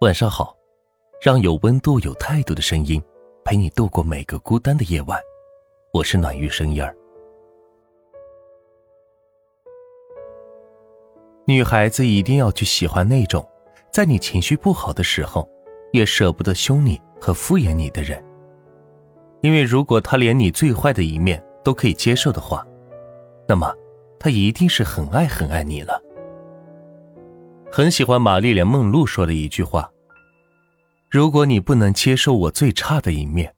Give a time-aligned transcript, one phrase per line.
[0.00, 0.56] 晚上好，
[1.22, 3.00] 让有温度、有态度的声音
[3.44, 5.18] 陪你度过每个孤单的夜晚。
[5.92, 6.94] 我是暖玉声音儿。
[11.46, 13.48] 女孩子一定要去喜欢那种，
[13.92, 15.48] 在你情绪不好的时候，
[15.92, 18.22] 也舍不得凶你和敷衍你的人。
[19.42, 22.66] 因为如果他连你最坏的一面都可以接受的话，
[23.46, 23.72] 那么
[24.18, 26.02] 他一定是很爱很爱你了。
[27.76, 29.90] 很喜欢玛丽莲·梦露说的一句话。
[31.10, 33.52] 如果你不能接受我最差的一面，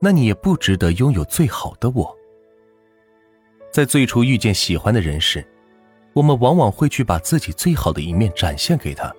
[0.00, 2.16] 那你也不值得拥有最好的我。
[3.70, 5.46] 在最初遇见喜欢的人时，
[6.14, 9.14] 我们往往会去把自己最好的一面展现给他。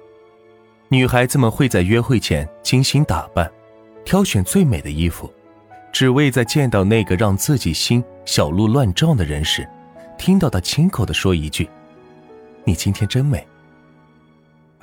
[0.87, 3.47] 女孩子们会在约会前精心打扮，
[4.03, 5.31] 挑选最美的衣服，
[5.93, 9.69] 只为在见到那个让自己心小鹿乱撞的人时，
[10.17, 11.69] 听到他亲口的说一句
[12.65, 13.47] ：“你今天真美。”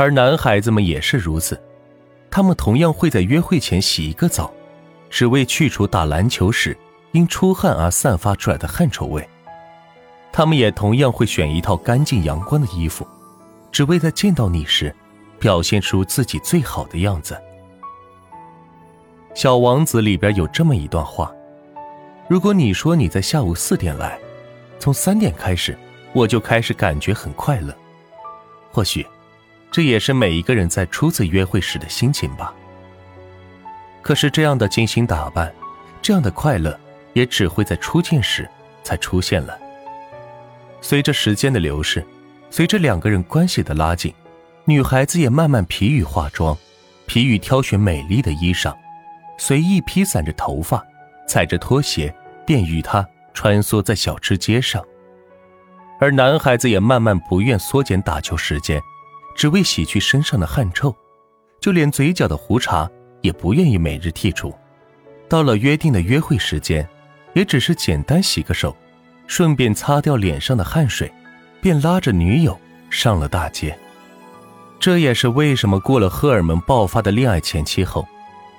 [0.03, 1.57] 而男孩子们也是如此。
[2.29, 4.53] 他们同样会在约会前洗一个澡，
[5.09, 6.77] 只为去除打篮球时
[7.13, 9.29] 因出汗而散发出来的汗臭味。
[10.33, 13.07] 他们也同样会选一套干净阳光的衣服，
[13.71, 14.93] 只为在见到你时，
[15.39, 17.41] 表现出自己最好的样子。
[19.35, 21.33] 小王子里边有这么一段话：
[22.27, 24.19] 如果你说你在下午四点来，
[24.81, 25.79] 从三点开始，
[26.13, 27.73] 我就开始感觉很快乐。
[28.73, 29.07] 或许。
[29.73, 32.55] 这也是每一个人在初次约会时的心情吧。
[34.03, 35.51] 可是这样的精心打扮，
[36.03, 36.79] 这样的快乐，
[37.15, 38.47] 也只会在初见时
[38.85, 39.59] 才出现了。
[40.83, 42.05] 随着时间的流逝，
[42.51, 44.13] 随着两个人关系的拉近，
[44.67, 46.55] 女孩子也慢慢疲于化妆，
[47.07, 48.77] 疲于挑选美丽的衣裳，
[49.39, 50.85] 随意披散着头发，
[51.27, 54.85] 踩着拖鞋，便与他穿梭在小吃街上。
[55.99, 58.83] 而男孩子也慢慢不愿缩减打球时间。
[59.35, 60.95] 只为洗去身上的汗臭，
[61.61, 64.55] 就连嘴角的胡茬也不愿意每日剔除。
[65.29, 66.87] 到了约定的约会时间，
[67.35, 68.77] 也只是简单洗个手，
[69.27, 71.11] 顺便擦掉脸上的汗水，
[71.61, 72.59] 便拉着女友
[72.91, 73.77] 上了大街。
[74.79, 78.07] 这也是为什么过了荷尔蒙爆发的恋爱前期后，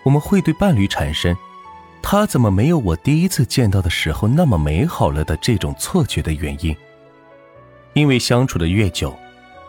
[0.03, 1.36] 我们会对伴侣产生
[2.02, 6.76] “他怎么没有我第一次见到的时候那么美好了”的这种错觉的原因。
[7.94, 9.16] 因为相处的越久。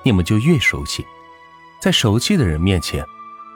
[0.05, 1.05] 你们就越熟悉，
[1.81, 3.05] 在熟悉的人面前，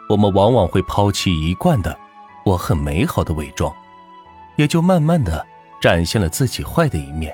[0.08, 1.96] 我们往往会抛弃一贯的
[2.44, 3.72] “我很美好”的伪装，
[4.56, 5.46] 也就慢慢的
[5.80, 7.32] 展现了自己坏的一面。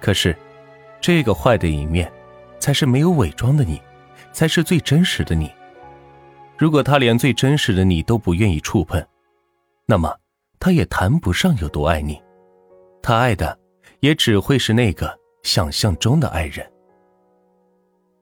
[0.00, 0.36] 可是，
[1.00, 2.12] 这个坏的一面，
[2.60, 3.80] 才是没有伪装的你，
[4.32, 5.50] 才是最真实的你。
[6.56, 9.02] 如果他连最真实的你都不愿意触碰，
[9.86, 10.14] 那么
[10.60, 12.20] 他也谈不上有多爱你，
[13.00, 13.58] 他爱的
[14.00, 16.70] 也只会是那个想象中的爱人。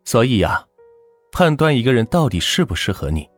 [0.06, 0.64] 所以呀，
[1.32, 3.28] 判断一个人到底适不适合你，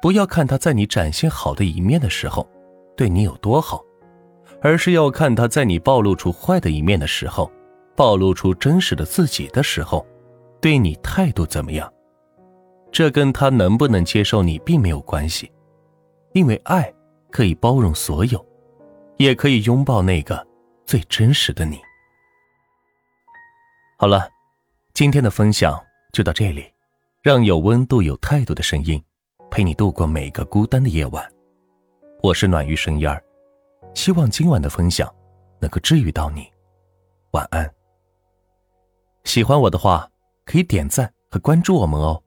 [0.00, 2.48] 不要看他在你展现好的一面的时候，
[2.96, 3.84] 对你有多好，
[4.62, 7.50] 而是要看他在你暴露出坏的一面的时候，
[7.96, 10.06] 暴露出真实的自己的时候，
[10.60, 11.92] 对你态度怎么样。
[12.92, 15.50] 这跟他能不能接受你并没有关系，
[16.32, 16.94] 因为爱
[17.32, 18.46] 可以包容所有，
[19.16, 20.46] 也可以拥抱那个
[20.86, 21.80] 最真实的你。
[23.98, 24.28] 好了，
[24.92, 25.76] 今天的分享。
[26.14, 26.72] 就到这里，
[27.22, 29.02] 让有温度、有态度的声音
[29.50, 31.28] 陪你度过每个孤单的夜晚。
[32.22, 33.20] 我是暖玉声烟儿，
[33.94, 35.12] 希望今晚的分享
[35.58, 36.46] 能够治愈到你。
[37.32, 37.68] 晚安。
[39.24, 40.08] 喜欢我的话，
[40.44, 42.22] 可以点赞和关注我们哦。